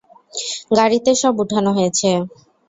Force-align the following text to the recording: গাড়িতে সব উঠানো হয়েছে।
গাড়িতে 0.77 1.11
সব 1.21 1.33
উঠানো 1.43 1.69
হয়েছে। 1.77 2.09